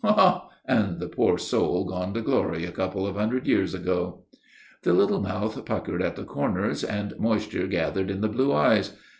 "Ha! 0.03 0.13
ha! 0.13 0.49
And 0.65 0.99
the 0.99 1.07
poor 1.07 1.37
soul 1.37 1.85
gone 1.85 2.15
to 2.15 2.21
glory 2.23 2.65
a 2.65 2.71
couple 2.71 3.05
of 3.05 3.15
hundred 3.15 3.45
years 3.45 3.75
ago." 3.75 4.23
The 4.81 4.93
little 4.93 5.21
mouth 5.21 5.63
puckered 5.63 6.01
at 6.01 6.15
the 6.15 6.23
corners 6.23 6.83
and 6.83 7.13
moisture 7.19 7.67
gathered 7.67 8.09
in 8.09 8.21
the 8.21 8.27
blue 8.27 8.51
eyes. 8.51 8.97